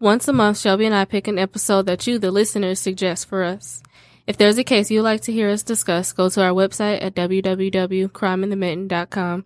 [0.00, 3.42] Once a month, Shelby and I pick an episode that you, the listeners, suggest for
[3.42, 3.82] us.
[4.30, 7.16] If there's a case you'd like to hear us discuss, go to our website at
[7.16, 9.44] www.crimeinthemitten.com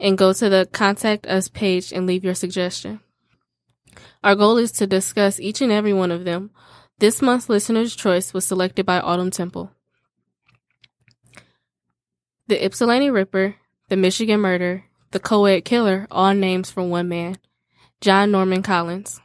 [0.00, 3.00] and go to the Contact Us page and leave your suggestion.
[4.24, 6.52] Our goal is to discuss each and every one of them.
[6.98, 9.72] This month's listener's choice was selected by Autumn Temple.
[12.46, 13.56] The Ypsilanti Ripper,
[13.90, 17.36] the Michigan Murder, the co-ed killer, all names from one man,
[18.00, 19.20] John Norman Collins.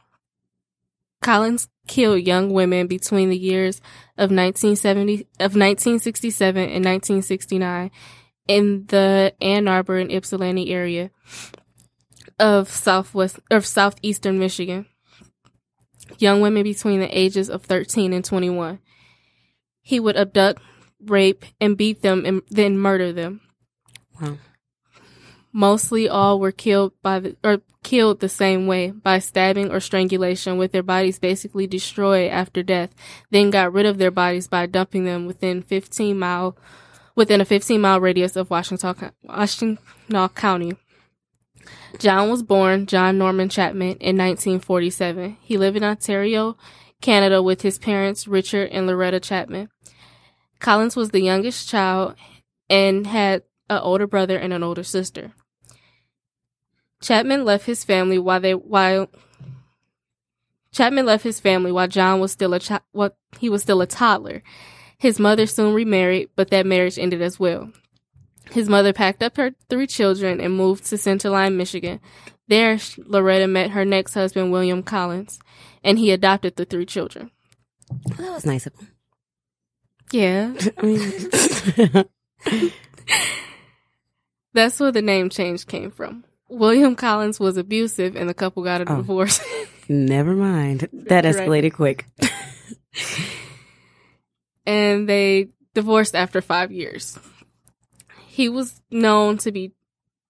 [1.22, 3.78] Collins killed young women between the years
[4.16, 7.90] of 1970 of 1967 and 1969
[8.48, 11.10] in the Ann Arbor and Ypsilanti area
[12.38, 14.86] of southwest of southeastern Michigan.
[16.18, 18.78] Young women between the ages of 13 and 21.
[19.80, 20.60] He would abduct,
[21.00, 23.40] rape, and beat them and then murder them.
[24.20, 24.38] Wow.
[25.56, 30.58] Mostly all were killed by the, or killed the same way by stabbing or strangulation
[30.58, 32.92] with their bodies basically destroyed after death,
[33.30, 36.56] then got rid of their bodies by dumping them within 15 mile,
[37.14, 40.72] within a 15 mile radius of Washtenaw, Washtenaw County.
[42.00, 45.36] John was born John Norman Chapman in 1947.
[45.40, 46.56] He lived in Ontario,
[47.00, 49.68] Canada with his parents Richard and Loretta Chapman.
[50.58, 52.16] Collins was the youngest child
[52.68, 55.32] and had an older brother and an older sister.
[57.02, 59.08] Chapman left his family while they while
[60.72, 63.86] Chapman left his family while John was still a chi- what he was still a
[63.86, 64.42] toddler.
[64.98, 67.70] His mother soon remarried, but that marriage ended as well.
[68.50, 72.00] His mother packed up her three children and moved to Center Line, Michigan.
[72.48, 75.38] There, Loretta met her next husband, William Collins,
[75.82, 77.30] and he adopted the three children.
[77.90, 78.88] Well, that was nice of him.
[80.12, 80.54] Yeah.
[80.78, 82.72] I mean,
[84.52, 86.24] That's where the name change came from.
[86.54, 88.96] William Collins was abusive and the couple got a Oh.
[88.96, 89.40] divorce.
[89.88, 90.88] never mind.
[90.92, 91.34] That Right.
[91.34, 92.06] escalated quick.
[94.66, 97.18] and they divorced after five years.
[98.26, 99.72] He was known to be,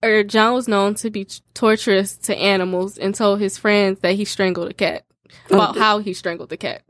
[0.02, 4.24] or John was known to be torturous to animals and told his friends that he
[4.24, 5.04] strangled a cat.
[5.50, 5.80] About Oh.
[5.80, 6.82] how he strangled the cat.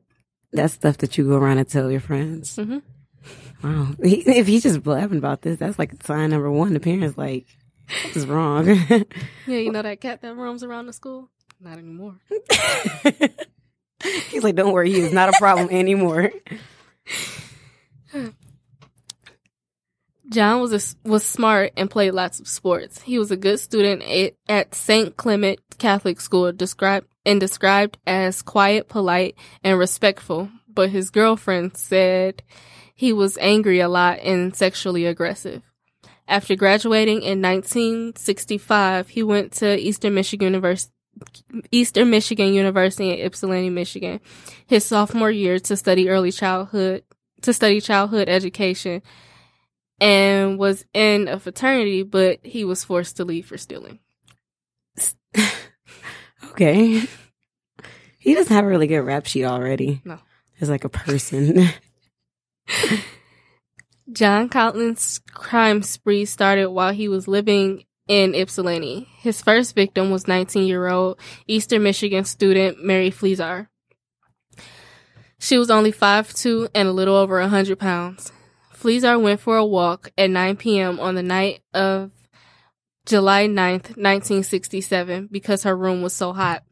[0.52, 2.56] That's stuff that you go around and tell your friends.
[2.56, 2.78] hmm
[3.62, 3.94] Wow.
[4.02, 6.74] He, if he's just blabbing about this, that's like sign number one.
[6.74, 7.46] The parents like,
[7.88, 8.66] what is wrong?
[9.46, 11.28] Yeah, you know that cat that roams around the school?
[11.60, 12.16] Not anymore.
[14.30, 16.30] he's like, don't worry, he is not a problem anymore.
[20.30, 23.02] John was a, was smart and played lots of sports.
[23.02, 25.16] He was a good student at, at St.
[25.16, 30.48] Clement Catholic School, described and described as quiet, polite, and respectful.
[30.68, 32.42] But his girlfriend said
[32.94, 35.62] he was angry a lot and sexually aggressive.
[36.26, 40.92] After graduating in 1965, he went to Eastern Michigan University.
[41.70, 44.18] Eastern Michigan University in Ypsilanti, Michigan,
[44.66, 47.04] his sophomore year to study early childhood,
[47.42, 49.00] to study childhood education
[50.00, 54.00] and was in a fraternity, but he was forced to leave for stealing.
[56.54, 57.02] Okay.
[58.18, 60.00] He doesn't have a really good rap sheet already.
[60.04, 60.20] No.
[60.60, 61.68] As like a person.
[64.12, 69.08] John Collins' crime spree started while he was living in Ypsilanti.
[69.18, 73.68] His first victim was 19 year old Eastern Michigan student Mary Fleszar.
[75.38, 78.32] She was only 5'2 and a little over 100 pounds.
[78.74, 81.00] Fleszar went for a walk at 9 p.m.
[81.00, 82.10] on the night of
[83.06, 86.62] July 9th, 1967, because her room was so hot.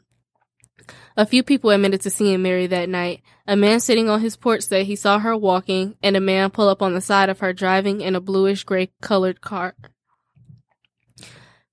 [1.17, 3.23] A few people admitted to seeing Mary that night.
[3.47, 6.69] A man sitting on his porch said he saw her walking, and a man pull
[6.69, 9.75] up on the side of her driving in a bluish gray colored car.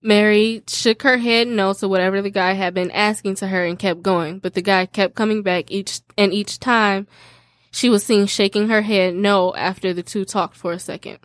[0.01, 3.79] Mary shook her head no to whatever the guy had been asking to her and
[3.79, 7.05] kept going, but the guy kept coming back each and each time
[7.71, 11.19] she was seen shaking her head no after the two talked for a second.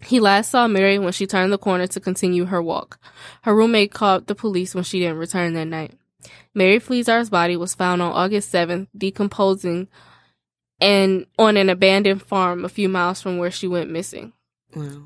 [0.00, 2.98] He last saw Mary when she turned the corner to continue her walk.
[3.42, 5.92] Her roommate called the police when she didn't return that night.
[6.54, 9.88] Mary Fleszar's body was found on August 7th, decomposing
[10.80, 14.32] and on an abandoned farm a few miles from where she went missing.
[14.74, 15.04] Wow.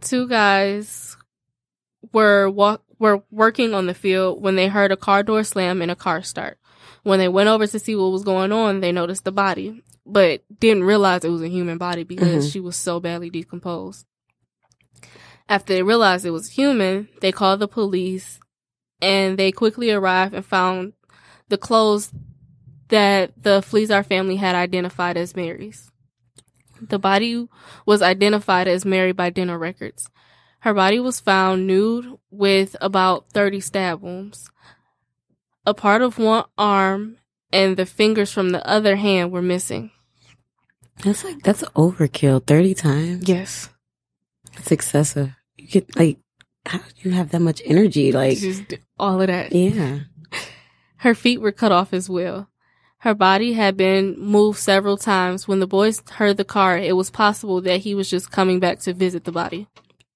[0.00, 1.16] Two guys
[2.12, 5.90] were walk were working on the field when they heard a car door slam and
[5.90, 6.58] a car start.
[7.02, 10.42] When they went over to see what was going on, they noticed the body, but
[10.60, 12.52] didn't realize it was a human body because Mhm.
[12.52, 14.06] she was so badly decomposed.
[15.48, 18.40] After they realized it was human, they called the police
[19.04, 20.94] and they quickly arrived and found
[21.48, 22.10] the clothes
[22.88, 25.92] that the Fleszar family had identified as Mary's.
[26.80, 27.46] The body
[27.84, 30.08] was identified as Mary by dental records.
[30.60, 34.50] Her body was found nude with about 30 stab wounds.
[35.66, 37.18] A part of one arm
[37.52, 39.90] and the fingers from the other hand were missing.
[41.02, 42.46] That's like that's overkill.
[42.46, 43.28] Thirty times.
[43.28, 43.68] Yes.
[44.56, 45.32] It's excessive.
[45.56, 46.18] You get like,
[46.66, 48.12] how do you have that much energy?
[48.12, 49.52] Like, Just all of that.
[49.52, 50.00] yeah.
[50.96, 52.48] Her feet were cut off as well.
[52.98, 55.46] Her body had been moved several times.
[55.46, 58.78] When the boys heard the car, it was possible that he was just coming back
[58.80, 59.68] to visit the body.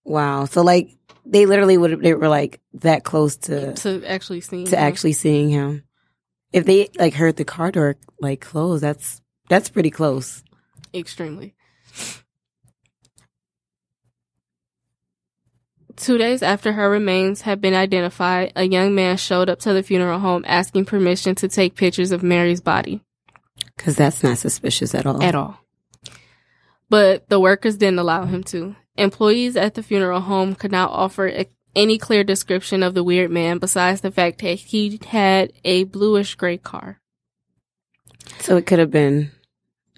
[0.04, 0.46] Wow.
[0.46, 0.96] So like,
[1.26, 4.82] they literally would they were like that close to To actually seeing to him.
[4.82, 5.84] actually seeing him.
[6.54, 10.42] If they like heard the car door like close, that's that's pretty close.
[10.94, 11.54] Extremely.
[15.98, 19.82] Two days after her remains had been identified, a young man showed up to the
[19.82, 23.02] funeral home asking permission to take pictures of Mary's body
[23.76, 25.20] Because that's not suspicious at all.
[25.22, 25.58] at all.
[26.88, 28.76] But the workers didn't allow him to.
[28.96, 33.30] Employees at the funeral home could not offer a- any clear description of the weird
[33.30, 37.00] man besides the fact that he had a bluish gray car.
[38.40, 39.32] So it could have been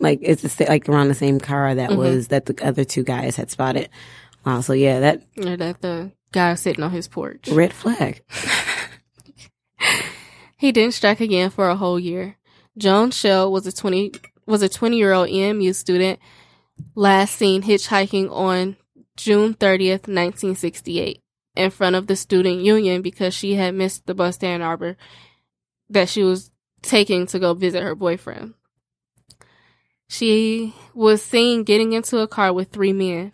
[0.00, 1.96] like it's the, like around the same car that Mhm.
[1.98, 3.90] was that the other two guys had spotted.
[4.44, 4.60] Wow.
[4.60, 7.48] So yeah, that Or that the guy sitting on his porch.
[7.48, 8.22] red flag.
[10.56, 12.36] He didn't strike again for a whole year.
[12.76, 14.12] Joan Schell was a twenty
[14.44, 16.18] was a twenty year old EMU student,
[16.94, 18.76] last seen hitchhiking on
[19.16, 21.22] June thirtieth, nineteen sixty eight,
[21.56, 24.98] in front of the student union because she had missed the bus to Ann Arbor
[25.88, 26.50] that she was
[26.82, 28.52] taking to go visit her boyfriend.
[30.08, 33.32] She was seen getting into a car with three men.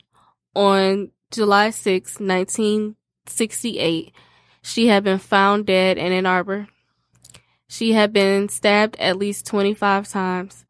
[0.56, 4.12] On July 6, 1968,
[4.62, 6.69] she had been found dead in Ann Arbor.
[7.69, 10.64] She had been stabbed at least 25 times.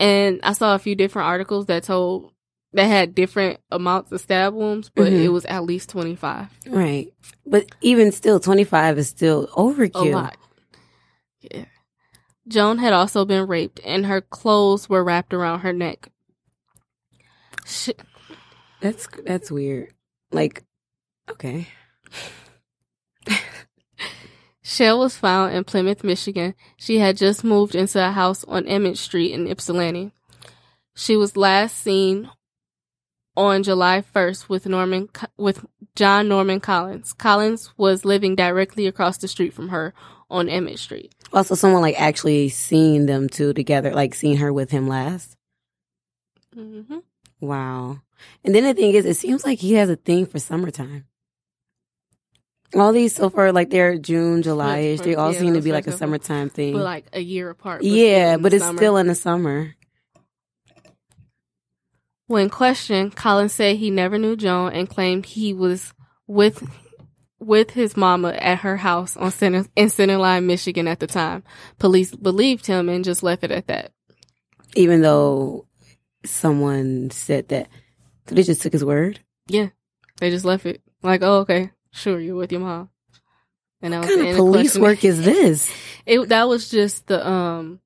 [0.00, 2.32] And I saw a few different articles that told
[2.72, 5.24] that had different amounts of stab wounds, but Mhm.
[5.24, 6.48] it was at least 25.
[6.66, 7.12] Right.
[7.46, 10.12] But even still, 25 is still overkill.
[10.12, 10.36] A lot.
[11.40, 11.66] Yeah.
[12.48, 16.08] Joan had also been raped and her clothes were wrapped around her neck.
[17.66, 17.92] She,
[18.80, 19.92] That's that's weird.
[20.32, 20.64] Like,
[21.30, 21.68] okay.
[24.62, 26.54] Schell was found in Plymouth, Michigan.
[26.76, 30.12] She had just moved into a house on Emmett Street in Ypsilanti.
[30.94, 32.30] She was last seen
[33.36, 35.64] on July 1st with Norman with
[35.96, 37.12] John Norman Collins.
[37.12, 39.92] Collins was living directly across the street from her
[40.30, 41.12] on Emmett Street.
[41.32, 45.36] Also, someone like actually seen them two together, like seen her with him last.
[46.56, 46.98] Mm hmm
[47.40, 48.00] Wow.
[48.44, 51.06] And then the thing is, it seems like he has a thing for summertime.
[52.74, 55.72] All these so far, like they're June, July ish, they all Yeah, seem to be
[55.72, 56.74] like a summertime thing.
[56.74, 57.80] But like a year apart.
[57.80, 58.78] but yeah, but it's summer.
[58.78, 59.74] still in the summer.
[62.28, 65.92] When questioned, Collins said he never knew Joan and claimed he was
[66.28, 66.62] with
[67.40, 71.42] with his mama at her house on Center in Center Line, Michigan at the time.
[71.78, 73.90] Police believed him and just left it at that.
[74.76, 75.66] Even though
[76.24, 77.68] someone said that,
[78.28, 79.20] so they just took his word.
[79.48, 79.68] Yeah.
[80.18, 80.82] They just left it.
[81.02, 82.90] Like, oh, okay, sure, you're with your mom.
[83.82, 85.72] And that What was kind of police work is this?
[86.06, 87.80] It that was just the um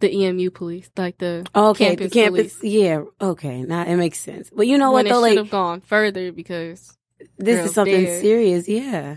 [0.00, 2.56] the EMU police, like the Okay, campus, the campus.
[2.58, 2.74] police.
[2.74, 4.50] Yeah, okay, now it makes sense.
[4.54, 6.96] But you know when what though, it should like have gone further because
[7.38, 8.20] this is something dead.
[8.22, 8.68] serious.
[8.68, 9.16] Yeah,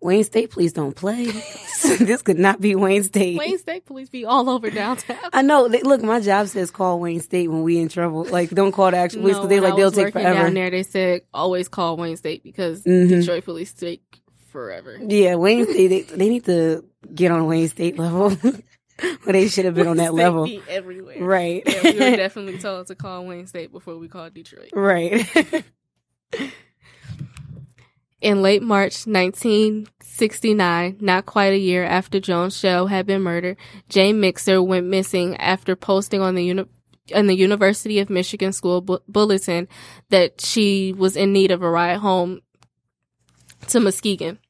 [0.00, 1.24] Wayne State police don't play.
[1.98, 3.36] this could not be Wayne State.
[3.38, 5.16] Wayne State police be all over downtown.
[5.32, 5.68] I know.
[5.68, 8.24] They, look, my job says call Wayne State when we in trouble.
[8.24, 10.34] Like, don't call the actual police No, because they when like they'll take forever.
[10.44, 13.08] Down there, they said always call Wayne State because Mhm.
[13.08, 14.02] Detroit police take
[14.50, 14.98] forever.
[15.04, 15.88] Yeah, Wayne State.
[15.88, 18.26] They, they need to get on Wayne State level,
[19.26, 20.44] or they should have been on that State level.
[20.44, 21.22] be everywhere.
[21.22, 21.62] Right.
[21.66, 24.70] Yeah, we were definitely told to call Wayne State before we called Detroit.
[24.74, 25.26] right.
[28.20, 33.56] In late March 1969, not quite a year after Joan Schell had been murdered,
[33.88, 36.66] Jane Mixer went missing after posting on the uni-
[37.10, 39.68] in the University of Michigan School bu- Bulletin
[40.10, 42.40] that she was in need of a ride home
[43.68, 44.40] to Muskegon.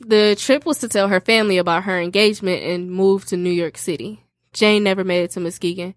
[0.00, 3.78] The trip was to tell her family about her engagement and move to New York
[3.78, 4.24] City.
[4.52, 5.94] Jane never made it to Muskegon.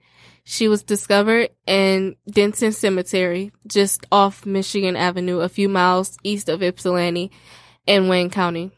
[0.49, 6.63] She was discovered in Denton Cemetery, just off Michigan Avenue, a few miles east of
[6.63, 7.31] Ypsilanti
[7.85, 8.71] in Wayne County.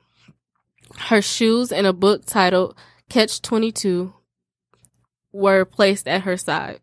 [0.97, 2.75] Her shoes and a book titled
[3.07, 4.11] Catch 22
[5.31, 6.79] were placed at her side.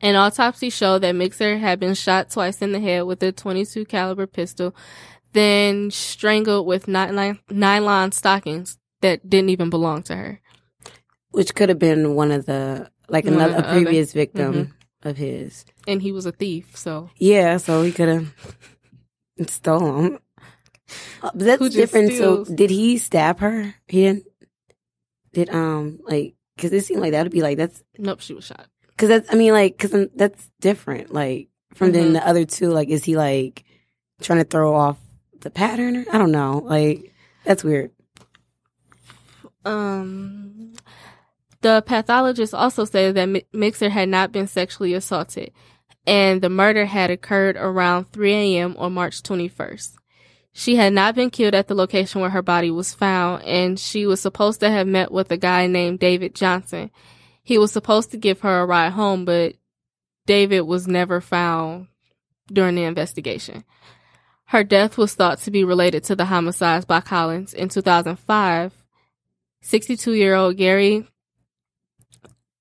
[0.00, 3.84] An autopsy showed that Mixer had been shot twice in the head with a 22
[3.84, 4.74] caliber pistol,
[5.34, 10.40] then strangled with nylon, nylon stockings that didn't even belong to her.
[11.32, 14.52] Which could have been one of the like of another a the other- previous victim
[14.54, 14.72] Mhm.
[15.02, 15.64] of his.
[15.86, 18.34] And he was a thief, so Yeah, so he could have
[19.48, 20.18] stole him.
[21.22, 22.12] Uh, But that's different.
[22.12, 23.74] So did he stab her?
[23.88, 24.24] He didn't.
[25.32, 28.44] Did um like because it seemed like that would be like that's nope, she was
[28.46, 28.68] shot.
[28.90, 32.12] because that's I mean like because that's different like from then Mhm.
[32.14, 33.64] the other two like is he like
[34.22, 34.96] trying to throw off
[35.40, 37.12] the pattern or I don't know like
[37.44, 37.90] that's weird.
[39.64, 40.72] Um,
[41.62, 45.52] the pathologist also said that Mi- Mixer had not been sexually assaulted,
[46.06, 48.76] and the murder had occurred around 3 a.m.
[48.78, 49.96] on March 21st.
[50.52, 54.06] She had not been killed at the location where her body was found, and she
[54.06, 56.90] was supposed to have met with a guy named David Johnson.
[57.42, 59.54] He was supposed to give her a ride home, but
[60.26, 61.88] David was never found
[62.50, 63.64] during the investigation.
[64.46, 68.72] Her death was thought to be related to the homicides by Collins in 2005.
[69.60, 71.06] 62 year old Gary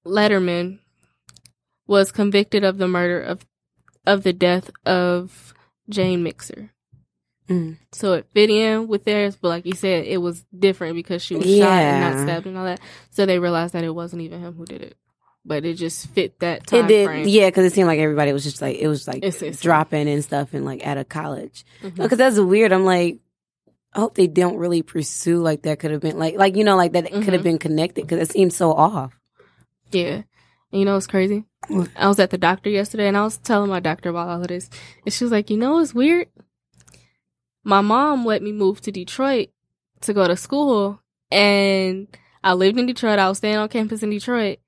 [0.05, 0.79] Leiterman
[1.87, 3.45] was convicted of the murder of
[4.05, 5.53] of the death of
[5.89, 6.71] Jane Mixer.
[7.49, 7.77] Mm.
[7.91, 11.35] So it fit in with theirs, but like you said, it was different because she
[11.35, 12.79] was shot and not stabbed and all that.
[13.11, 14.95] So they realized that it wasn't even him who did it,
[15.45, 17.27] but it just fit that time it did frame.
[17.27, 20.07] yeah because it seemed like everybody was just like it was like It's- it's- dropping
[20.09, 21.65] and stuff and like at a college.
[21.83, 21.95] Mhm.
[21.97, 22.71] because that's weird.
[22.71, 23.19] I'm like,
[23.93, 25.79] I hope they don't really pursue like that.
[25.79, 28.31] Could have been like, like you know, like that could have been connected because it
[28.31, 29.13] seems so off.
[29.91, 30.23] Yeah.
[30.71, 31.45] And you know what's crazy?
[31.67, 31.89] What?
[31.95, 34.47] I was at the doctor yesterday and I was telling my doctor about all of
[34.47, 34.69] this.
[35.05, 36.27] And she was like, you know what's weird?
[37.63, 39.49] My mom let me move to Detroit
[40.01, 41.01] to go to school.
[41.31, 42.07] And
[42.43, 43.19] I lived in Detroit.
[43.19, 44.59] I was staying on campus in Detroit.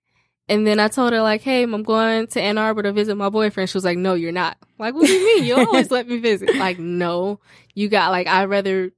[0.50, 3.30] And then I told her, like, hey, I'm going to Ann Arbor to visit my
[3.30, 3.70] boyfriend.
[3.70, 4.58] She was like, no, you're not.
[4.80, 5.44] Like, what do you mean?
[5.44, 6.56] You always let me visit.
[6.56, 7.42] Like, no,
[7.76, 8.92] you got, like, I'd rather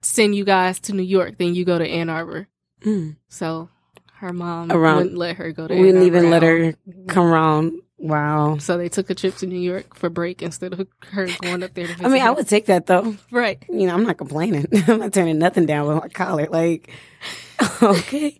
[0.00, 2.48] send you guys to New York than you go to Ann Arbor.
[2.80, 3.16] Mm.
[3.28, 3.68] So
[4.24, 5.74] her mom Around- wouldn't let her go to.
[5.78, 6.74] Wouldn't even let her
[7.08, 7.80] come around.
[7.98, 8.58] Wow.
[8.58, 11.72] So they took a trip to New York for break instead of her going up
[11.74, 12.04] there to visit.
[12.04, 13.16] I mean, I would take that though.
[13.30, 13.62] right.
[13.70, 14.66] You know, I'm not complaining.
[14.88, 16.46] I'm not turning nothing down with my collar.
[16.50, 16.90] Like,
[17.82, 18.38] okay,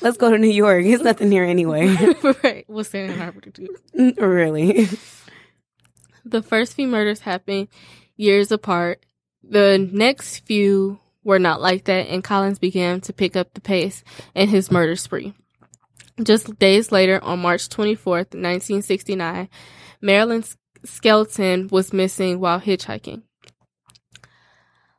[0.00, 0.84] let's go to New York.
[0.84, 1.94] There's nothing here anyway.
[2.42, 2.64] right.
[2.66, 3.68] What's in Ann Arbor to do?
[3.96, 4.88] Mm, really.
[6.24, 7.68] The first few murders happened
[8.16, 9.04] years apart.
[9.42, 14.04] The next few were not like that, and Collins began to pick up the pace
[14.34, 15.32] in his murder spree.
[16.22, 19.48] Just days later, on March 24th, 1969,
[20.00, 20.44] Marilyn
[20.84, 23.22] Skelton was missing while hitchhiking.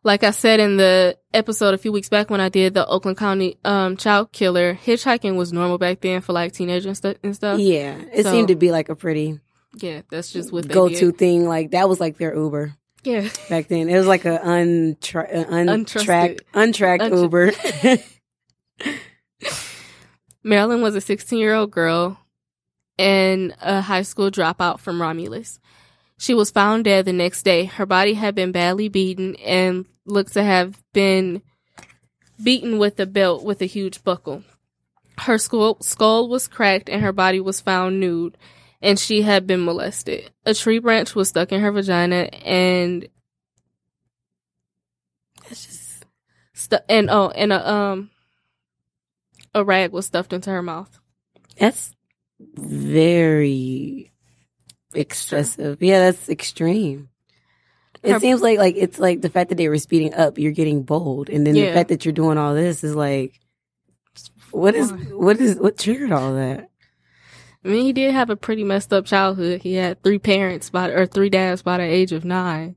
[0.03, 3.17] Like I said in the episode a few weeks back when I did the Oakland
[3.17, 7.35] County um, child killer, hitchhiking was normal back then for like teenagers and, stu- and
[7.35, 7.59] stuff.
[7.59, 9.39] Yeah, it So- seemed to be like a pretty
[9.77, 11.47] Yeah, that's just what they go-to thing.
[11.47, 12.75] Like that was like their Uber.
[13.05, 13.29] Yeah.
[13.49, 13.87] back then.
[13.87, 18.01] It was like a untra- uh, an untracked, untracked Untra- Uber.
[20.43, 22.19] Marilyn was a 16 year old girl
[22.97, 25.59] and a high school dropout from Romulus.
[26.17, 27.65] She was found dead the next day.
[27.65, 31.41] Her body had been badly beaten and looked to have been
[32.41, 34.43] beaten with a belt with a huge buckle.
[35.19, 38.37] Her skull, skull was cracked and her body was found nude,
[38.85, 40.31] and she had been molested.
[40.45, 43.07] A tree branch was stuck in her vagina and
[45.49, 46.05] That's just
[46.53, 48.09] stu- and oh and a um
[49.53, 50.99] a rag was stuffed into her mouth.
[51.57, 51.93] that's
[52.39, 54.11] very
[54.93, 55.81] excessive.
[55.81, 57.09] Yeah, that's extreme.
[58.03, 60.51] It Her- seems like like it's like the fact that they were speeding up, you're
[60.51, 61.67] getting bold, and then Yeah.
[61.67, 63.39] the fact that you're doing all this is like,
[64.51, 66.69] what is what is what triggered all that?
[67.65, 69.63] I mean, he did have a pretty messed up childhood.
[69.63, 72.75] He had three parents by or three dads by the age of nine.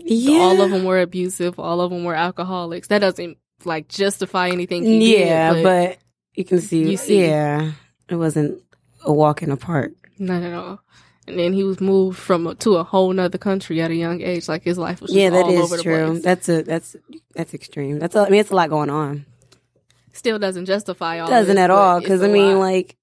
[0.00, 1.60] Yeah, All of them were abusive.
[1.60, 2.88] All of them were alcoholics.
[2.88, 4.82] That doesn't like justify anything.
[4.82, 5.98] He yeah, did, but,
[6.34, 7.20] you can see, You see.
[7.24, 7.72] yeah,
[8.08, 8.60] it wasn't
[9.04, 9.92] a walk in the park.
[10.18, 10.80] not at all.
[11.28, 14.20] And then he was moved from a, to a whole nother country at a young
[14.20, 14.48] age.
[14.48, 16.20] Like his life was just Yeah, that is true.
[16.20, 16.94] That's a that's
[17.34, 17.98] that's extreme.
[17.98, 19.26] That's a, I mean, it's a lot going on.
[20.12, 21.28] Still doesn't justify all.
[21.28, 22.60] Doesn't this, at all because I mean, lot.
[22.60, 22.96] like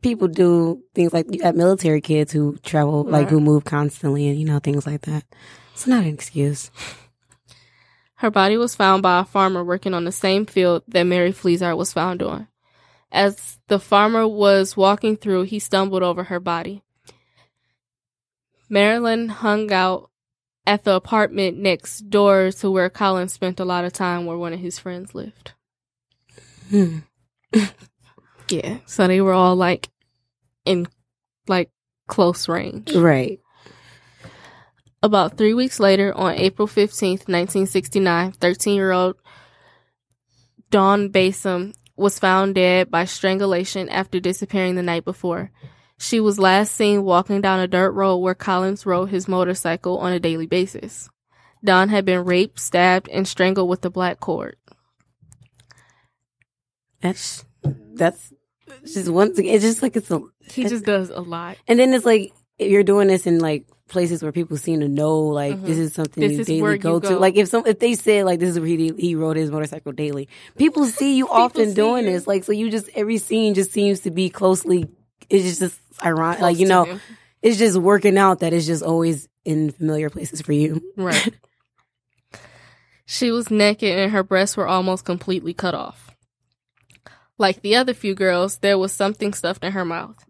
[0.00, 4.38] people do things like you have military kids who travel, like who move constantly, and
[4.38, 5.24] you know things like that.
[5.72, 6.70] It's not an excuse.
[8.16, 11.76] Her body was found by a farmer working on the same field that Mary Fleazard
[11.76, 12.48] was found on.
[13.10, 16.82] As the farmer was walking through, he stumbled over her body.
[18.68, 20.10] Marilyn hung out
[20.66, 24.52] at the apartment next door to where Colin spent a lot of time where one
[24.52, 25.52] of his friends lived.
[26.68, 26.98] Hmm.
[28.50, 28.78] Yeah.
[28.86, 29.88] So they were all like
[30.64, 30.88] in
[31.48, 31.70] like
[32.08, 32.94] close range.
[32.94, 33.40] Right.
[35.02, 39.16] About three weeks later, on April 15th, 1969, 13 year old
[40.70, 45.50] Dawn Basom was found dead by strangulation after disappearing the night before.
[45.98, 50.12] She was last seen walking down a dirt road where Collins rode his motorcycle on
[50.12, 51.10] a daily basis.
[51.62, 54.56] Dawn had been raped, stabbed, and strangled with a black cord.
[57.02, 57.44] That's
[57.94, 58.32] that's
[58.84, 59.54] just once again.
[59.54, 60.20] It's just like it's a.
[60.50, 61.56] He just does a lot.
[61.68, 65.18] And then it's like you're doing this in like places where people seem to know
[65.20, 65.62] like Mhm.
[65.66, 67.18] this is something This you is daily where you go, to.
[67.18, 69.92] Like if some if they said like this is where he he rode his motorcycle
[69.92, 72.12] daily, people see you often see doing you.
[72.12, 72.26] this.
[72.26, 74.86] Like so you just every scene just seems to be closely.
[75.28, 76.40] It's just, ironic.
[76.40, 77.00] Like you know, him.
[77.42, 80.82] it's just working out that it's just always in familiar places for you.
[80.96, 81.32] Right.
[83.06, 86.09] she was naked and her breasts were almost completely cut off.
[87.40, 90.26] Like the other few girls, there was something stuffed in her mouth.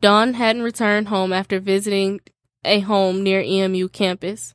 [0.00, 2.20] Dawn hadn't returned home after visiting
[2.64, 4.54] a home near EMU campus.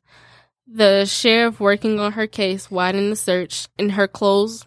[0.66, 4.66] The sheriff working on her case widened the search and her clothes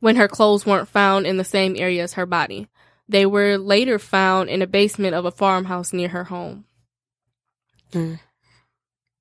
[0.00, 2.66] when her clothes weren't found in the same area as her body.
[3.08, 6.64] They were later found in a basement of a farmhouse near her home.
[7.92, 8.18] Mm.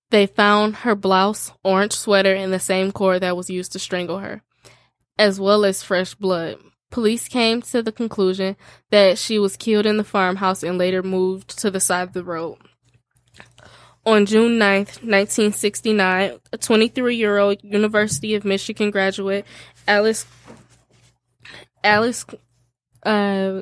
[0.10, 4.18] They found her blouse, orange sweater, and the same cord that was used to strangle
[4.18, 4.42] her,
[5.20, 6.58] as well as fresh blood.
[6.90, 8.56] Police came to the conclusion
[8.90, 12.24] that she was killed in the farmhouse and later moved to the side of the
[12.24, 12.58] road.
[14.06, 19.46] On June 9th, 1969, a 23 year old University of Michigan graduate,
[19.88, 20.26] Alice,
[21.84, 22.26] Alice
[23.04, 23.62] uh,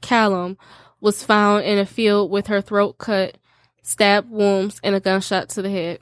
[0.00, 0.56] Kalom,
[1.00, 3.36] was found in a field with her throat cut
[3.82, 5.98] stab wounds, and a gunshot to the head.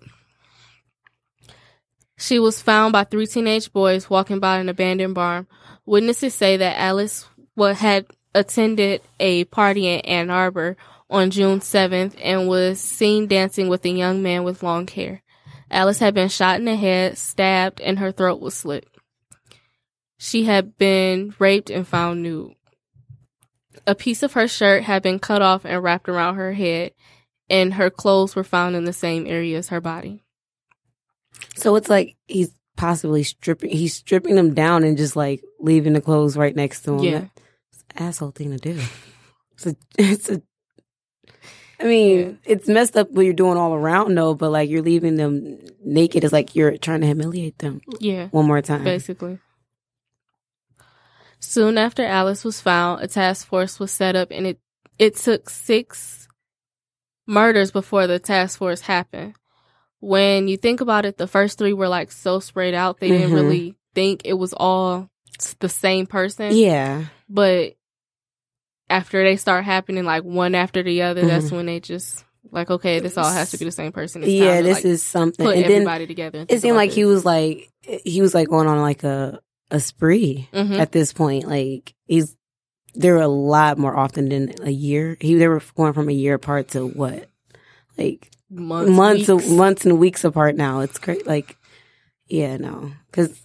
[2.19, 5.47] She was found by three teenage boys walking by an abandoned barn.
[5.87, 10.77] Witnesses say that Alice had attended a party in Ann Arbor
[11.09, 15.23] on June 7th and was seen dancing with a young man with long hair.
[15.71, 18.89] Alice had been shot in the head, stabbed, and her throat was slit.
[20.19, 22.55] She had been raped and found nude.
[23.87, 26.93] A piece of her shirt had been cut off and wrapped around her head,
[27.49, 30.25] and her clothes were found in the same area as her body.
[31.57, 33.71] So it's like he's possibly stripping.
[33.71, 37.05] He's stripping them down and just like leaving the clothes right next to him.
[37.05, 37.25] Yeah.
[37.97, 38.81] Asshole thing to do.
[39.55, 39.77] It's a.
[39.99, 40.43] It's a.
[41.81, 44.35] I mean, it's messed up what you're doing all around, though.
[44.35, 46.25] But like you're leaving them naked.
[46.25, 48.83] It's like you're trying to humiliate them Yeah, one more time.
[48.85, 49.39] basically.
[51.41, 54.59] Soon after Alice was found, a task force was set up, and it
[54.99, 56.27] it took six
[57.29, 59.35] murders before the task force happened.
[60.01, 63.31] When you think about it, the first three were like so spread out; they didn't
[63.31, 63.35] Mhm.
[63.35, 65.09] really think it was all
[65.61, 66.57] the same person.
[66.57, 67.07] Yeah.
[67.29, 67.75] But
[68.91, 71.57] after they start happening like one after the other, that's Mhm.
[71.57, 74.23] when they just like, okay, this all has to be the same person.
[74.23, 74.63] It's Yeah.
[74.63, 75.45] This like, is something.
[75.45, 76.47] put And then everybody together.
[76.49, 77.69] it seemed like he was like
[78.05, 80.79] he was like going on like a a spree Mhm.
[80.79, 81.47] at this point.
[81.47, 82.35] Like he's
[82.95, 85.17] there were a lot more often than a year.
[85.21, 87.29] He they were going from a year apart to what
[87.99, 89.49] like months, months weeks.
[89.49, 90.81] months and weeks apart now.
[90.81, 91.27] It's great.
[91.27, 91.57] Like
[92.29, 93.41] yeah, no, because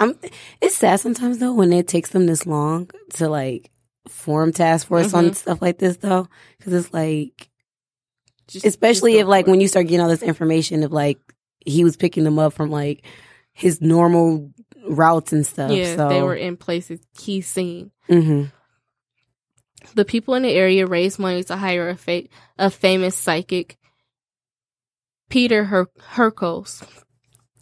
[0.00, 0.18] I'm.
[0.60, 3.70] It's sad sometimes though when it takes them this long to like
[4.08, 5.34] form task force on Mhm.
[5.36, 7.48] stuff like this though, because it's like
[8.48, 11.18] Just- especially just if like when you start getting all this information of like
[11.64, 13.04] he was picking them up from like
[13.52, 14.50] his normal
[14.88, 15.70] routes and stuff.
[15.70, 17.90] yeah, so they were in places he's seen.
[18.08, 18.44] hmm
[19.94, 23.77] The people in the area raised money to hire a fa- a famous psychic,
[25.28, 26.82] Peter Her- Hurkos.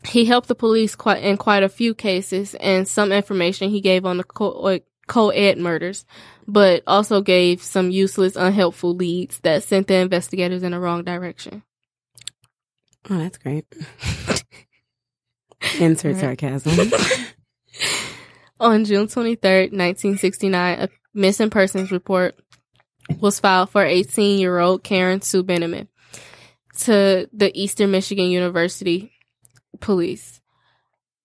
[0.04, 4.06] He helped the police quite in quite a few cases, and some information he gave
[4.06, 6.04] on the co- co-ed murders,
[6.46, 11.62] but also gave some useless, unhelpful leads that sent the investigators in the wrong direction.
[13.10, 13.64] Oh, that's great.
[15.80, 16.90] Insert sarcasm.
[18.60, 22.38] On June 23rd, 1969, a missing persons report
[23.20, 25.88] was filed for 18 year old Karen Sue Beineman
[26.80, 29.12] to the Eastern Michigan University
[29.80, 30.40] police.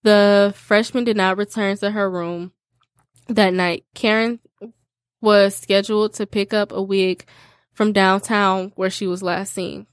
[0.04, 2.54] The freshman did not return to her room
[3.28, 3.86] that night.
[3.94, 4.40] Karen
[5.22, 7.26] was scheduled to pick up a wig
[7.74, 9.88] from downtown where she was last seen.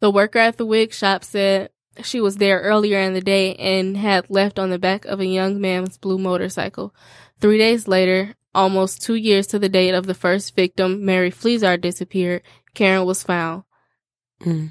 [0.00, 1.70] The worker at the wig shop said
[2.02, 5.26] she was there earlier in the day and had left on the back of a
[5.26, 6.94] young man's blue motorcycle.
[7.40, 11.78] Three days later, almost two years to the date of the first victim, Mary Fleszar
[11.78, 12.42] disappeared,
[12.74, 13.64] Karen was found.
[14.40, 14.70] Mm.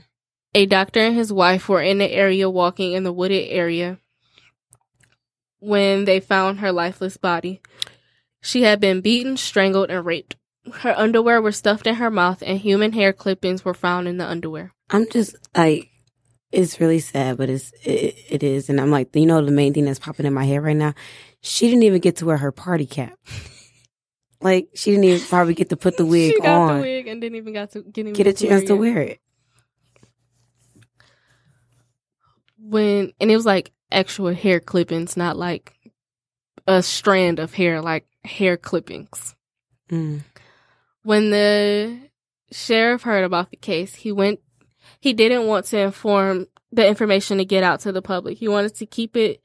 [0.55, 3.99] A doctor and his wife were in the area walking in the wooded area
[5.59, 7.61] when they found her lifeless body.
[8.41, 10.35] She had been beaten, strangled, and raped.
[10.71, 14.25] Her underwear were stuffed in her mouth, and human hair clippings were found in the
[14.25, 14.73] underwear.
[14.89, 15.89] I'm just like,
[16.51, 19.73] it's really sad, but it's it, it is, and I'm like, you know, the main
[19.73, 20.93] thing that's popping in my head right now,
[21.41, 23.17] she didn't even get to wear her party cap.
[24.41, 27.07] like she didn't even probably get to put the wig she got on, the wig
[27.07, 29.19] and didn't even got to get, get a chance to wear it.
[32.69, 35.75] When and it was like actual hair clippings, not like
[36.67, 39.35] a strand of hair, like hair clippings.
[39.89, 40.21] Mm.
[41.03, 41.99] When the
[42.51, 44.39] sheriff heard about the case, he went.
[44.99, 48.37] He didn't want to inform the information to get out to the public.
[48.37, 49.41] He wanted to keep it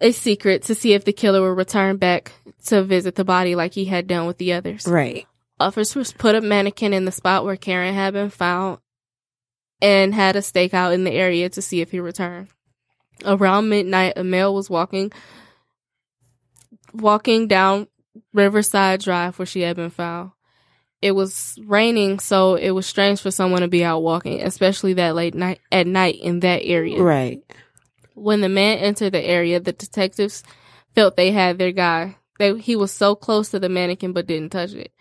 [0.00, 2.32] a secret to see if the killer would return back
[2.66, 4.86] to visit the body like he had done with the others.
[4.88, 5.26] Right.
[5.60, 8.78] Officers put a mannequin in the spot where Karen had been found
[9.80, 12.48] and had a stakeout in the area to see if he returned.
[13.24, 15.12] Around midnight, a male was walking
[16.94, 17.88] walking down
[18.32, 20.30] Riverside Drive where she had been found.
[21.02, 25.14] It was raining, so it was strange for someone to be out walking, especially that
[25.14, 27.02] late night at night in that area.
[27.02, 27.42] Right.
[28.14, 30.42] When the man entered the area, the detectives
[30.94, 32.16] felt they had their guy.
[32.38, 34.92] They, he was so close to the mannequin but didn't touch it.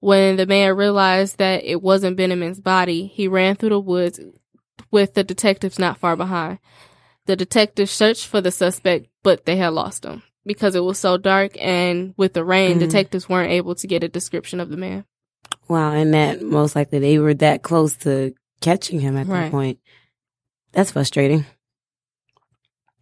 [0.00, 4.20] When the man realized that it wasn't Beineman's body, he ran through the woods
[4.90, 6.58] with the detectives not far behind.
[7.26, 11.16] The detectives searched for the suspect, but they had lost him because it was so
[11.18, 12.80] dark and with the rain, Mhm.
[12.80, 15.04] detectives weren't able to get a description of the man.
[15.68, 19.78] Wow, and that most likely they were that close to catching him at that point.
[20.72, 21.44] That's frustrating.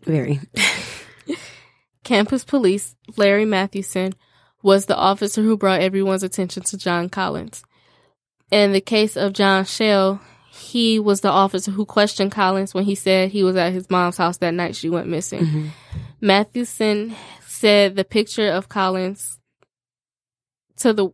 [0.03, 0.41] Very.
[2.05, 4.15] Campus police, Larry Mathewson,
[4.66, 7.62] was the officer who brought everyone's attention to John Collins.
[8.50, 12.96] In the case of John Schell, he was the officer who questioned Collins when he
[12.96, 15.44] said he was at his mom's house that night she went missing.
[15.44, 15.68] Mhm.
[16.20, 17.14] Mathewson
[17.46, 19.38] said the picture of Collins
[20.79, 21.11] to the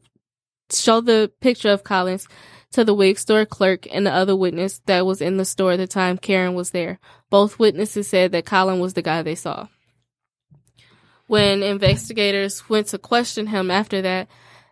[0.73, 2.29] show the picture of Collins
[2.71, 5.77] to the wig store clerk and the other witness that was in the store at
[5.77, 6.99] the time Karen was there.
[7.29, 9.67] Both witnesses said that Collins was the guy they saw.
[11.33, 14.29] When investigators went to question him after that,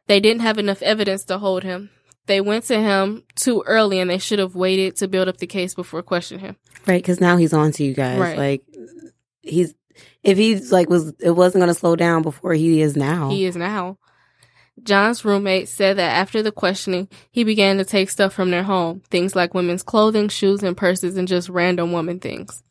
[0.09, 1.89] they didn't have enough evidence to hold him.
[2.27, 5.47] They went to him too early and they should have waited to build up the
[5.47, 6.57] case before questioning him.
[6.87, 8.19] Right, because now he's on to you guys.
[8.19, 8.37] Right.
[8.37, 8.63] Like
[9.41, 9.75] he's
[10.23, 13.31] if he's like was it wasn't gonna slow down before he is now.
[13.31, 13.97] He is now.
[14.83, 19.01] John's roommate said that after the questioning, he began to take stuff from their home,
[19.09, 22.63] things like women's clothing, shoes, and purses, and just random woman things.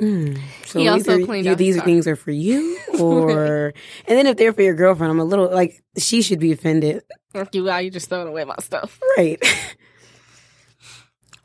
[0.00, 0.38] Mm.
[0.64, 3.74] So He also either cleaned you- these things are for you, or
[4.06, 7.02] and then if they're for your girlfriend, I'm a little like she should be offended,
[7.34, 8.98] Like you, you just throwing away my stuff.
[9.18, 9.38] right?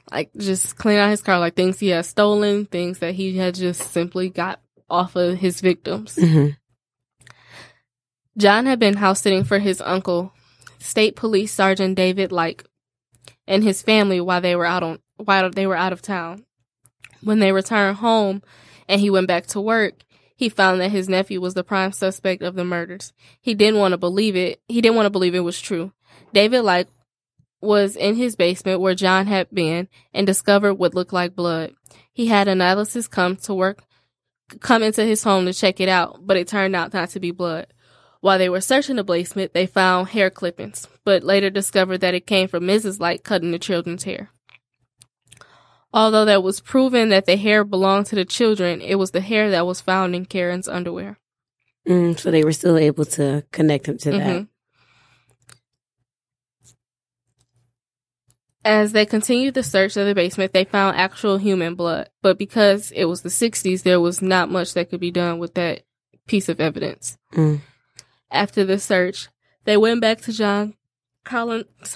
[0.09, 3.55] Like just clean out his car, like things he has stolen, things that he had
[3.55, 6.15] just simply got off of his victims.
[6.15, 6.49] hmm
[8.37, 10.31] John had been house sitting for his uncle,
[10.79, 12.63] State Police Sergeant David Leik,
[13.47, 16.45] and his family while they were out on while they were out of town.
[17.27, 18.41] When they returned home
[18.87, 22.41] and he went back to work, he found that his nephew was the prime suspect
[22.41, 23.11] of the murders.
[23.41, 24.61] He didn't want to believe it.
[24.67, 25.91] He didn't want to believe it was true.
[26.31, 26.87] David Leik
[27.59, 31.73] was in his basement where John had been and discovered what looked like blood.
[32.13, 33.83] He had analysis come to work
[34.61, 37.31] come into his home to check it out, but it turned out not to be
[37.31, 37.67] blood.
[38.21, 42.25] While they were searching the basement, they found hair clippings, but later discovered that it
[42.25, 42.99] came from Mrs.
[42.99, 44.31] Light cutting the children's hair.
[45.97, 49.49] Although that was proven that the hair belonged to the children, it was the hair
[49.49, 51.17] that was found in Karen's underwear.
[51.89, 54.19] Mm, so they were still able to connect him to that.
[54.19, 54.47] Mhm.
[58.63, 62.91] As they continued the search of the basement, they found actual human blood, but because
[62.91, 65.81] it was the 60s, there was not much that could be done with that
[66.27, 67.17] piece of evidence.
[67.33, 67.61] Mm.
[68.29, 69.29] After the search,
[69.63, 70.75] they went back to John
[71.23, 71.95] Collins,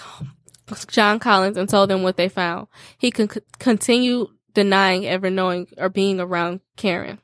[0.88, 2.68] John Collins, and told them what they found.
[2.98, 3.30] He con-
[3.60, 7.20] continued denying ever knowing or being around Karen.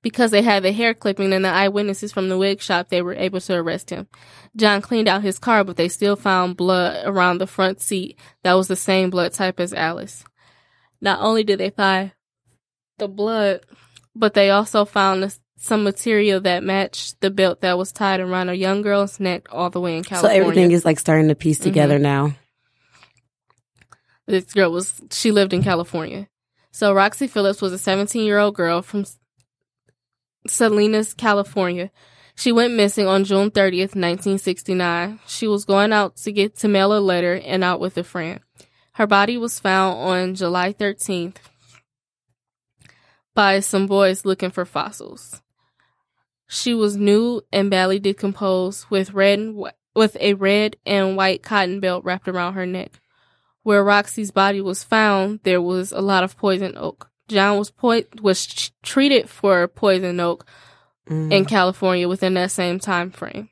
[0.00, 3.14] Because they had the hair clipping and the eyewitnesses from the wig shop, they were
[3.14, 4.08] able to arrest him.
[4.56, 8.54] John cleaned out his car, but they still found blood around the front seat that
[8.54, 10.24] was the same blood type as Alice.
[11.00, 12.12] Not only did they find
[12.96, 13.60] the blood,
[14.14, 18.48] but they also found the, some material that matched the belt that was tied around
[18.50, 20.38] a young girl's neck all the way in California.
[20.38, 21.64] So everything is like starting to piece Mhm.
[21.64, 22.34] together now.
[24.28, 26.26] this girl was she lived in California.
[26.72, 29.04] So Roxy Phillips was a 17 year old girl from
[30.48, 31.90] Salinas, California.
[32.34, 35.20] She went missing on June 30th, 1969.
[35.26, 38.40] She was going out to get to mail a letter and out with a friend.
[38.94, 41.36] Her body was found on July 13th
[43.34, 45.40] by some boys looking for fossils.
[46.48, 51.42] She was nude and badly decomposed with red and whi- with a red and white
[51.42, 53.00] cotton belt wrapped around her neck.
[53.62, 57.10] Where Roxy's body was found, there was a lot of poison oak.
[57.28, 60.46] John was po- was ch- treated for poison oak
[61.08, 61.32] Mm.
[61.32, 63.48] in California within that same time frame.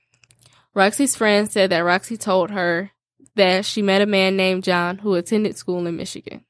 [0.74, 2.90] Roxy's friend said that Roxy told her
[3.36, 6.44] that she met a man named John who attended school in Michigan.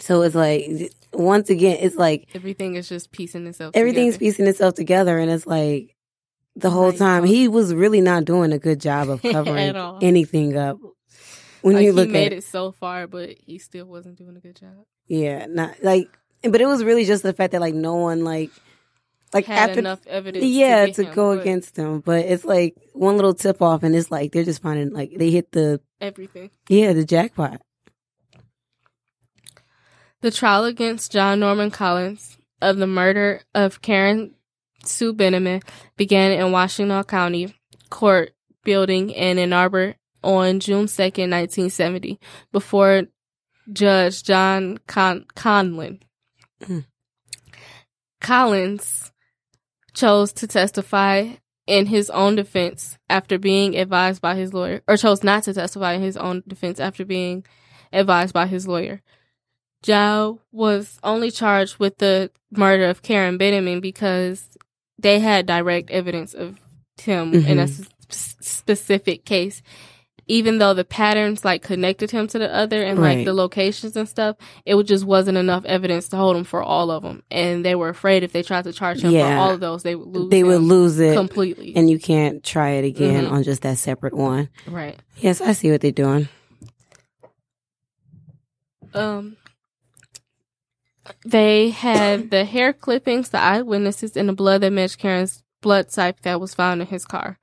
[0.00, 3.72] so it's like once again, it's like Everything is just piecing itself.
[3.74, 4.30] everything's together.
[4.30, 5.96] piecing itself together, and it's like
[6.56, 7.26] the whole Like, time oh.
[7.26, 10.78] he was really not doing a good job of covering anything up.
[11.62, 14.36] When Like, you he look made at it so far, but he still wasn't doing
[14.36, 14.84] a good job.
[15.06, 16.08] yeah, not like,
[16.42, 18.50] but it was really just the fact that like no one like
[19.32, 20.44] like Had after enough evidence.
[20.44, 23.82] yeah to, to, him, go but against him, but it's like one little tip off,
[23.82, 26.50] and it's like they're just finding like they hit the everything.
[26.68, 27.60] yeah the jackpot.
[30.22, 34.36] The trial against John Norman Collins of the murder of Karen
[34.84, 35.64] Sue Beineman
[35.96, 37.56] began in Washtenaw County
[37.90, 38.30] Court
[38.62, 42.20] building in Ann Arbor on June 2nd, 1970,
[42.52, 43.02] before
[43.72, 46.00] Judge John Con- Conlin.
[48.20, 49.10] Collins
[49.92, 51.30] chose to testify
[51.66, 55.94] in his own defense after being advised by his lawyer, or chose not to testify
[55.94, 57.44] in his own defense after being
[57.92, 59.02] advised by his lawyer.
[59.82, 64.56] Zhao was only charged with the murder of Karen Beineman because
[64.98, 66.58] they had direct evidence of
[67.00, 67.88] him in a Mhm.
[68.10, 69.62] s- specific case.
[70.28, 73.24] Even though the patterns like connected him to the other and like Right.
[73.26, 77.02] the locations and stuff, it just wasn't enough evidence to hold him for all of
[77.02, 77.24] them.
[77.30, 79.36] And they were afraid if they tried to charge him Yeah.
[79.36, 80.30] for all of those, they would lose.
[80.30, 81.72] They would lose it, completely.
[81.74, 83.32] and you can't try it again Mhm.
[83.32, 84.48] on just that separate one.
[84.68, 84.96] right.
[85.18, 86.28] Yes, I see what they're doing.
[88.94, 89.36] Um,
[91.24, 96.20] they had the hair clippings, the eyewitnesses, and the blood that matched Karen's blood type
[96.22, 97.38] that was found in his car.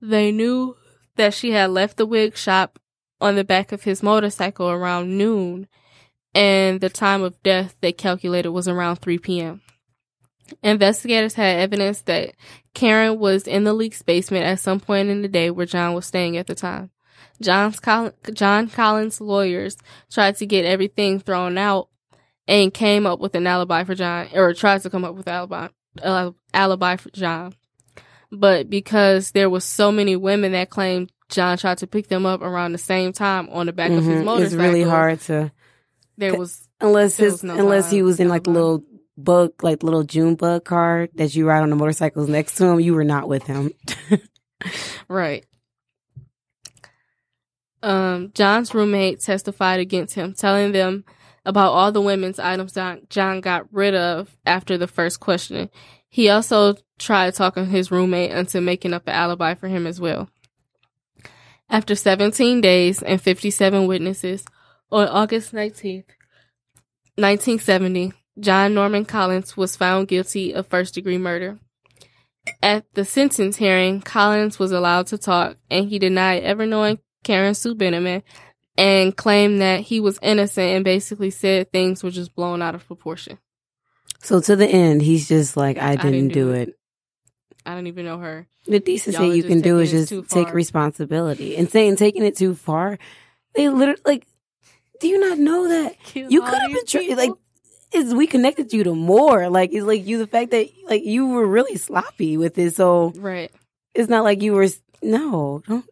[0.00, 0.76] They knew
[1.16, 2.78] that she had left the wig shop
[3.20, 5.68] on the back of his motorcycle around noon,
[6.34, 9.60] and the time of death they calculated was around 3 p.m.
[10.62, 12.34] Investigators had evidence that
[12.74, 16.06] Karen was in the Leiks basement at some point in the day where John was
[16.06, 16.90] staying at the time.
[17.40, 17.80] John's
[18.32, 19.76] John Collins' lawyers
[20.10, 21.88] tried to get everything thrown out
[22.48, 25.34] and came up with an alibi for John, or tried to come up with an
[25.34, 25.68] alibi,
[26.02, 27.54] uh, alibi for John.
[28.32, 32.40] But because there was so many women that claimed John tried to pick them up
[32.40, 35.52] around the same time on the back of his motorcycle, It's really hard to
[36.16, 38.82] There was unless There his was no unless he was in like the little
[39.16, 42.80] bug like little June bug car that you ride on the motorcycles next to him.
[42.80, 43.72] You were not with him.
[45.08, 45.46] Right.
[47.82, 51.04] Um, John's roommate testified against him, telling them
[51.44, 52.76] about all the women's items
[53.08, 55.70] John, got rid of after the first questioning.
[56.08, 60.28] He also tried talking his roommate into making up an alibi for him as well.
[61.70, 64.44] After 17 days and 57 witnesses,
[64.90, 66.06] on August 19th,
[67.16, 71.58] 1970, John Norman Collins was found guilty of first degree murder.
[72.62, 77.54] At the sentence hearing, Collins was allowed to talk and he denied ever knowing Karen
[77.54, 78.22] Sue Beineman
[78.78, 82.86] and claimed that he was innocent and basically said things were just blown out of
[82.86, 83.38] proportion.
[84.20, 86.78] So to the end, he's just like, I didn't, didn't do do it.
[87.66, 88.46] I don't even know her.
[88.66, 91.56] The decent thing you can do is just take responsibility.
[91.56, 92.98] And saying taking it too far,
[93.54, 94.26] they literally like.
[95.00, 97.30] Do you not know that you could have been treated like?
[97.92, 99.48] Is we connected you to more?
[99.48, 102.74] Like it's like you the fact that like you were really sloppy with it.
[102.74, 103.50] So Right.
[103.94, 104.66] it's not like you were.
[105.02, 105.84] No, don't.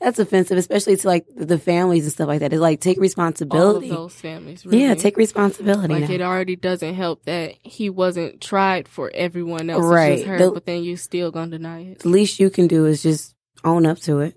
[0.00, 2.52] That's offensive, especially to like the families and stuff like that.
[2.52, 3.88] It's like take All of responsibility.
[3.88, 4.66] those families.
[4.66, 4.82] Really.
[4.82, 5.94] Yeah, take responsibility.
[5.94, 6.14] Like now.
[6.14, 9.80] it already doesn't help that he wasn't tried for everyone else.
[9.84, 10.16] It's Right.
[10.18, 12.00] just her, The- but then you still gonna deny it.
[12.00, 14.36] the least you can do is just own up to it.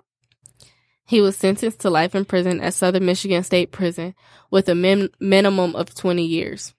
[1.06, 4.14] He was sentenced to life in prison at Southern Michigan State Prison
[4.52, 6.74] with a min- minimum of 20 years.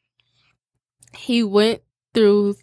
[1.17, 1.83] He went
[2.15, 2.55] through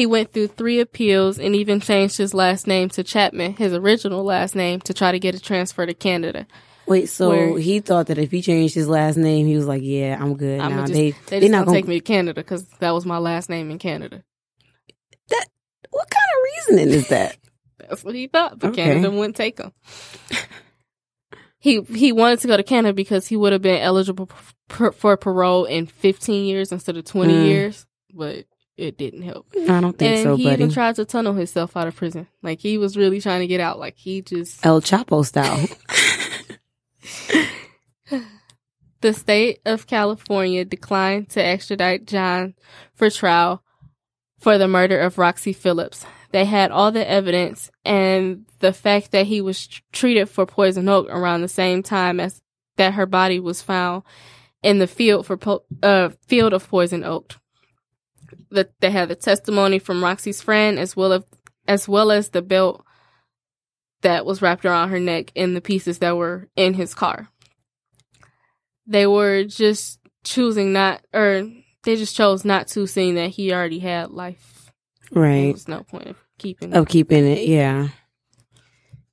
[0.00, 4.24] he went through 3 appeals and even changed his last name to Chapman, his original
[4.24, 6.46] last name, to try to get a transfer to Canada.
[6.86, 9.82] Wait, so Where- he thought that if he changed his last name, he was like,
[9.84, 12.04] "Yeah, I'm good I'm now." just, they they they're just not gonna take me to
[12.04, 14.24] Canada because that was my last name in Canada.
[15.28, 15.46] That
[15.90, 17.36] what kind of reasoning is that?
[17.78, 18.84] That's what he thought, but Okay.
[18.84, 19.72] Canada wouldn't take him.
[21.58, 24.28] he he wanted to go to Canada because he would have been eligible
[24.68, 27.44] per, for parole in 15 years instead of 20 Mm.
[27.46, 28.46] years, but
[28.80, 29.46] it didn't help.
[29.56, 30.56] I don't think and so, he buddy.
[30.56, 32.26] He even tried to tunnel himself out of prison.
[32.42, 33.78] Like he was really trying to get out.
[33.78, 35.68] Like he just El Chapo style.
[39.00, 42.54] the state of California declined to extradite John
[42.94, 43.62] for trial
[44.38, 46.04] for the murder of Roxie Phillips.
[46.32, 50.88] They had all the evidence and the fact that he was tr- treated for poison
[50.88, 52.40] oak around the same time as
[52.76, 54.04] that her body was found
[54.62, 57.34] in the field for po- uh field of poison oak.
[58.50, 61.22] The, they had the testimony from Roxie's friend as well as
[61.68, 62.84] as well as the belt
[64.02, 67.28] that was wrapped around her neck and the pieces that were in his car
[68.90, 71.48] they were just choosing not, or
[71.84, 74.70] they just chose not to, seeing that he already had life.
[75.12, 75.52] There right.
[75.52, 76.74] was no point of keeping.
[76.74, 77.88] Of keeping it, yeah.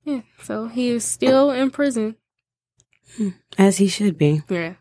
[0.03, 2.15] Yeah, so he is still in prison.
[3.15, 3.30] Hmm.
[3.58, 4.41] As he should be.
[4.49, 4.73] Yeah,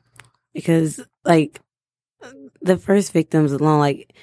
[0.55, 1.61] Because like
[2.63, 4.15] the first victims alone, like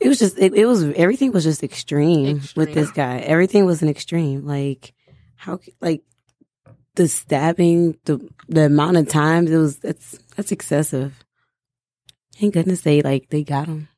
[0.00, 3.18] it was just it, it was everything was just extreme, with this guy.
[3.18, 4.46] Everything was an extreme.
[4.46, 4.92] Like
[5.36, 6.02] how like
[6.94, 11.24] the stabbing, the the amount of times it was that's that's excessive.
[12.36, 13.88] Thank goodness they like they got him.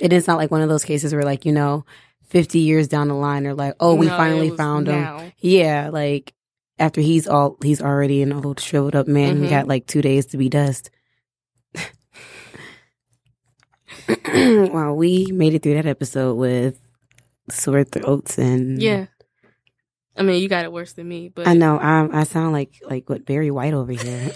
[0.00, 1.84] It is not like one of those cases where like, you know,
[2.28, 5.00] fifty years down the line they're like, Oh, we No, finally found him.
[5.02, 5.32] now.
[5.38, 6.32] Yeah, like
[6.78, 9.36] after he's all he's already an old shriveled up man.
[9.38, 9.50] He Mhm.
[9.50, 10.90] got like two days to be dust.
[14.72, 16.80] wow, we made it through that episode with
[17.50, 19.06] sore throats and Yeah,
[20.16, 22.80] I mean, you got it worse than me, but I know I I sound like
[22.88, 24.32] like what Barry White over here.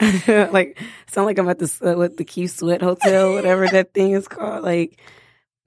[0.52, 4.12] like sound like I'm at the uh, what the Keith Sweat Hotel, whatever that thing
[4.12, 4.64] is called.
[4.64, 4.98] Like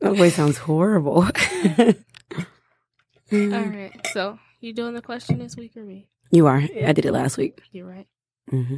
[0.02, 1.24] that voice sounds horrible.
[3.32, 3.92] All right.
[4.14, 6.08] So you doing the question this week or me?
[6.32, 6.58] You are.
[6.58, 7.62] I did it last week.
[7.72, 8.08] You're right.
[8.52, 8.78] Mm-hmm.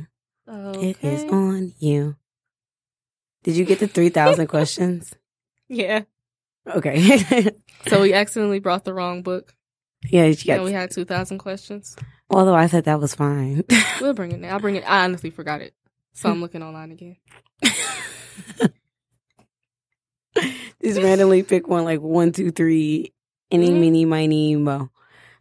[0.49, 0.89] Okay.
[0.89, 2.15] It is on you.
[3.45, 5.13] Did you get the 3,000 questions?
[5.69, 6.01] Yeah.
[6.67, 7.51] Okay.
[7.87, 9.53] So we accidentally brought the wrong book.
[10.09, 11.95] yeah, you got, we had two thousand questions.
[12.31, 13.63] although I said that was fine.
[14.01, 14.53] We'll bring it now.
[14.53, 14.83] I'll bring it.
[14.89, 15.73] I honestly forgot it,
[16.13, 17.17] so I'm looking online again.
[20.83, 23.13] Just randomly pick one like one, two, three,
[23.51, 23.79] any, Mhm.
[23.79, 24.89] meeny, miny, mo.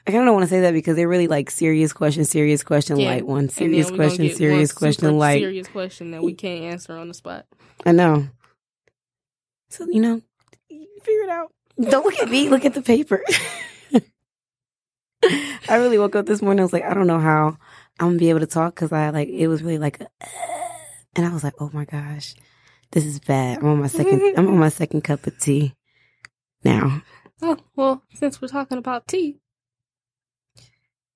[0.07, 2.63] I kind of don't want to say that because they're really like serious question, serious
[2.63, 3.09] question, Yeah.
[3.11, 5.41] light one, serious then we gonna question, serious question, light.
[5.41, 7.47] serious question that we can't answer on the spot.
[7.85, 8.29] I know.
[9.69, 10.23] So, you know,
[10.69, 11.53] figure it out.
[11.81, 13.23] Don't look at me, look at the paper.
[15.69, 16.61] I really woke up this morning.
[16.61, 17.57] I was like, I don't know how
[17.99, 20.09] I'm gonna be able to talk because I like it was really like, a,
[21.17, 22.35] and I was like, oh my gosh,
[22.93, 23.59] this is bad.
[23.59, 24.23] I'm on my second.
[24.37, 25.75] I'm on my second cup of tea
[26.63, 27.03] now.
[27.43, 29.39] Oh well, since we're talking about tea,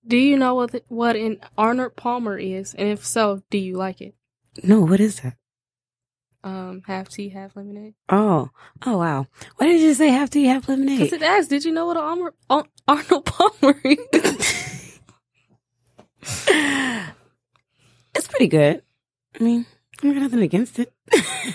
[0.07, 4.01] do you know what what an Arnold Palmer is, and if so, do you like
[4.01, 4.14] it?
[4.62, 5.37] No, what is that?
[6.44, 7.94] Um, half tea, half lemonade.
[8.09, 8.51] Oh,
[8.87, 9.27] oh wow.
[9.57, 10.98] Why did you say half tea, half lemonade?
[11.01, 15.01] Because it asks, did you know what an Arnold, Ar- Arnold Palmer is?
[18.14, 18.83] it's pretty good.
[19.38, 19.66] I mean,
[20.03, 20.92] I got nothing against it.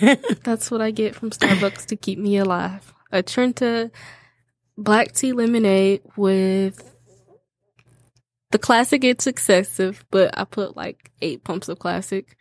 [0.44, 2.92] That's what I get from Starbucks to keep me alive.
[3.10, 3.90] A Trenta
[4.76, 6.94] black tea lemonade with
[8.50, 9.04] the classic.
[9.04, 12.36] It's excessive, but I put like eight pumps of classic.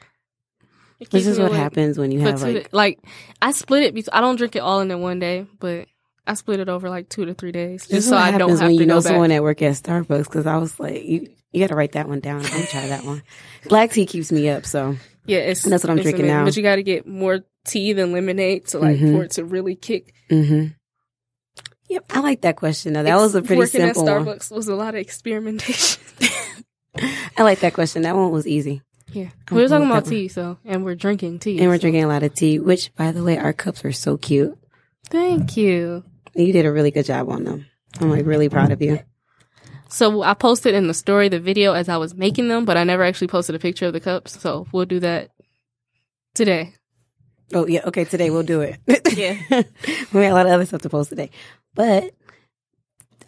[1.10, 3.00] This is what awake happens when you have like da- like
[3.42, 3.94] I split it.
[3.94, 5.88] Because I don't drink it all in one day, but
[6.26, 8.32] I split it over like two to three days, This just is so what I
[8.38, 9.36] don't happens have when to you know someone back.
[9.38, 12.20] at work at Starbucks because I was like, you you got to write that one
[12.20, 12.44] down.
[12.46, 13.22] I'm gonna try that one.
[13.70, 16.38] Black tea keeps me up, so Yeah, it's That's what I'm drinking amazing.
[16.38, 16.46] now.
[16.46, 19.16] But you got to get more tea than lemonade to like Mhm.
[19.18, 20.14] for it to really kick.
[20.30, 20.68] hmm
[21.90, 22.94] Yep, I like that question.
[22.94, 24.38] Now that was a pretty working simple at one.
[24.38, 26.02] Starbucks was a lot of experimentation.
[27.38, 28.04] I like that question.
[28.04, 28.82] That one was easy,
[29.14, 32.04] yeah, we were talking about tea, so and we're drinking tea, and we're so- drinking
[32.04, 32.60] a lot of tea.
[32.60, 34.58] Which, by the way, our cups are so cute.
[35.10, 36.04] Thank you.
[36.36, 37.68] You did a really good job on them.
[38.00, 39.00] I'm like really proud of you.
[39.90, 42.84] So I posted in the story the video as I was making them, but I
[42.84, 44.40] never actually posted a picture of the cups.
[44.42, 45.30] So we'll do that
[46.34, 46.74] today.
[47.54, 48.04] Oh yeah, okay.
[48.06, 48.80] Today we'll do it.
[49.16, 49.38] Yeah.
[49.52, 51.30] we got a lot of other stuff to post today,
[51.76, 52.12] but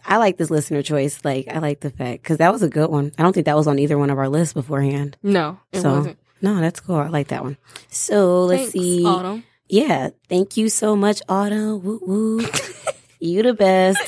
[0.06, 1.24] I like this listener choice.
[1.24, 3.12] Like I like the fact because that was a good one.
[3.18, 5.16] I don't think that was on either one of our lists beforehand.
[5.22, 6.18] No, it So, wasn't.
[6.42, 6.96] No, that's cool.
[6.96, 7.56] I like that one.
[7.88, 9.04] So let's Thanks, see.
[9.04, 9.42] Autumn.
[9.68, 11.82] Yeah, thank you so much, Autumn.
[11.82, 12.46] Woo woo.
[13.20, 13.98] you the best.